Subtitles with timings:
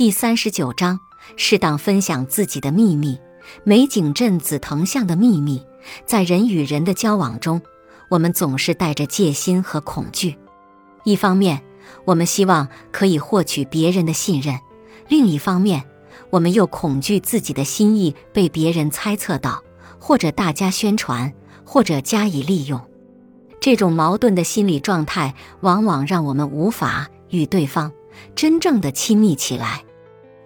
[0.00, 0.98] 第三十九章：
[1.36, 3.18] 适当分享自己的秘密。
[3.64, 5.62] 美景镇紫藤巷的秘密，
[6.06, 7.60] 在人与人的交往中，
[8.08, 10.38] 我们总是带着戒心和恐惧。
[11.04, 11.62] 一方面，
[12.06, 14.56] 我们希望可以获取别人的信任；
[15.06, 15.84] 另一方面，
[16.30, 19.62] 我们又恐惧自己的心意被别人猜测到，
[19.98, 21.30] 或者大家宣传，
[21.62, 22.80] 或者加以利用。
[23.60, 27.92] 这种矛盾的心理状态，往往让我们无法与对方
[28.34, 29.84] 真正的亲密起来。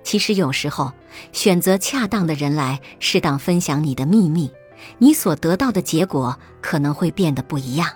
[0.05, 0.93] 其实，有时候
[1.32, 4.50] 选择恰当的人来适当分享你的秘密，
[4.99, 7.89] 你所得到的结果可能会变得不一样。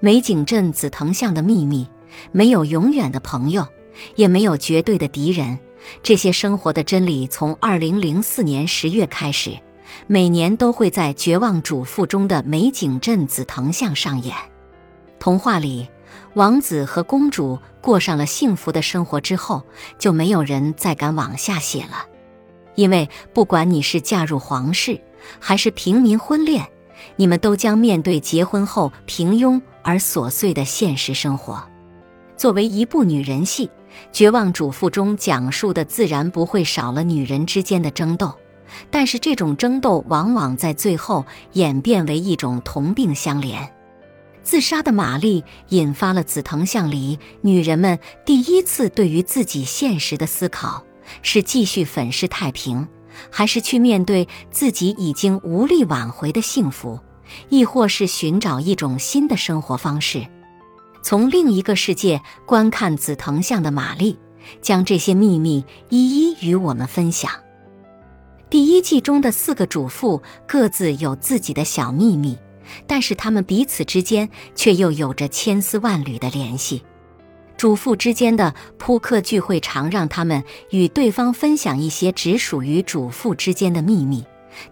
[0.00, 1.86] 美景镇紫藤巷的秘密，
[2.32, 3.66] 没有永远的朋友，
[4.14, 5.58] 也没有绝对的敌人。
[6.02, 9.58] 这些生活的真理，从二零零四年十月开始。
[10.06, 14.34] 每年都会在《绝望主妇》中的美景镇紫藤巷上演。
[15.20, 15.88] 童话里，
[16.34, 19.62] 王子和公主过上了幸福的生活之后，
[19.98, 22.06] 就没有人再敢往下写了。
[22.74, 25.00] 因为不管你是嫁入皇室，
[25.38, 26.66] 还是平民婚恋，
[27.16, 31.62] 你们都将面对结婚后平庸而琐碎的现实生活。
[32.36, 33.66] 作为一部女人戏，
[34.12, 38.34] 《绝望主妇》中讲述的自然不会少了女人之间的争斗。
[38.90, 43.68] 但是这种争斗往往在最后演变为一种同病相怜。
[44.44, 50.84] 自杀的玛丽引发了紫藤巷里女人们第一次对于自己现实的思考：
[51.22, 52.86] 是继续粉饰太平，
[53.30, 57.00] 还是去面对自己已经无力挽回的幸福，
[57.48, 60.26] 亦或是寻找一种新的生活方式？
[61.02, 64.18] 从另一个世界观看紫藤巷的玛丽，
[64.60, 67.30] 将这些秘密一一与我们分享。
[68.50, 72.38] 第一季中的四个主妇各自有自己的小秘密，
[72.86, 76.82] 但是他们彼此之间却又有着千丝万缕的联系。
[77.56, 84.24] 主妇之间的扑克聚会常让他们与对方分享一些只属于主妇之间的秘密。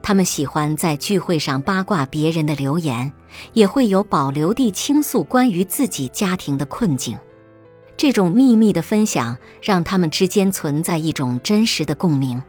[0.02, 3.12] 他们喜欢在聚会上八卦别人的流言，
[3.52, 7.16] 也会有保留地倾诉关于自己家庭的困境。
[7.96, 12.42] 这种秘密的分享让他们之间存在一种真实的共鸣。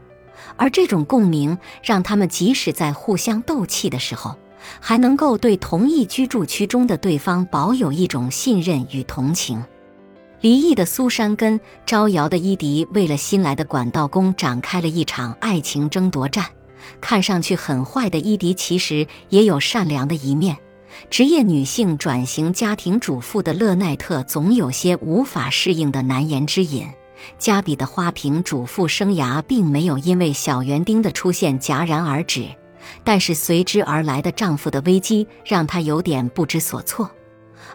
[0.57, 4.35] 而这种共鸣，让他们即使在互相斗气的时候，
[4.79, 9.63] 还能够对同一居住区中的对方保有一种信任与同情。
[10.41, 16.45] 离异的苏珊跟招摇的伊迪，为了新来的管道工展开了一场爱情争夺战。
[16.99, 20.57] 看上去很坏的伊迪，其实也有善良的一面。
[21.09, 26.85] 职业女性转型家庭主妇的勒奈特，总有些无法适应的难言之隐。
[27.39, 32.47] 加比的花瓶主妇生涯并没有因为小园丁的出现戛然而止，
[33.03, 37.09] 但是随之而来的丈夫的危机让她有点不知所措。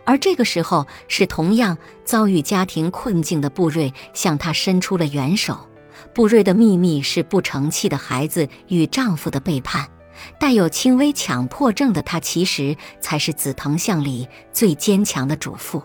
[0.04, 5.58] 而这个时候，是同样遭遇家庭困境的布瑞向她伸出了援手。
[6.14, 9.86] 布瑞的秘密是不成器的孩子与丈夫的背叛，
[10.38, 15.82] 带有轻微强迫症的她其实才是紫藤巷里最坚强的主妇。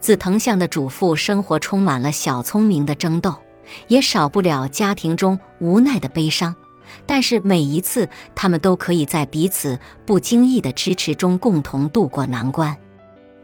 [0.00, 3.34] 紫藤巷的主妇生活充满了小聪明的争斗，
[3.86, 6.54] 也少不了家庭中无奈的悲伤。
[7.06, 12.76] 但是每一次，他们都可以在彼此不经意的支持中共同度过难关，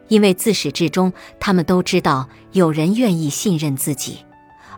[0.07, 4.19] 因为自始至终，他们都知道有人愿意信任自己，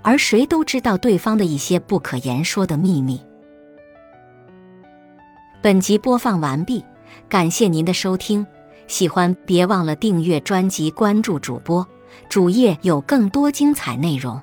[0.02, 3.22] 而谁都知道对方的一些不可言说的秘密。
[5.62, 6.84] 本集播放完毕，
[7.28, 8.46] 感谢您的收听。
[8.88, 11.86] 喜欢别忘了订阅专辑，关注主播，
[12.30, 14.42] 主页有更多精彩内容。